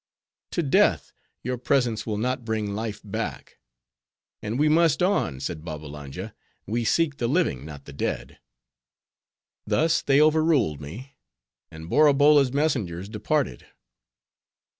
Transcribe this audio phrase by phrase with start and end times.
[0.53, 1.13] "To death,
[1.43, 3.59] your presence will not bring life back."
[4.41, 6.33] "And we must on," said Babbalanja.
[6.65, 8.39] "We seek the living, not the dead."
[9.67, 11.17] Thus they overruled me;
[11.69, 13.67] and Borabolla's messengers departed.